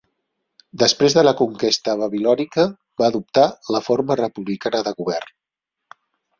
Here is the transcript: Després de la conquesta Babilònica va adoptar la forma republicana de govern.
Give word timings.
Després 0.83 1.15
de 1.17 1.23
la 1.27 1.33
conquesta 1.41 1.95
Babilònica 1.99 2.67
va 3.03 3.11
adoptar 3.11 3.47
la 3.77 3.85
forma 3.91 4.21
republicana 4.25 4.85
de 4.91 4.99
govern. 5.05 5.41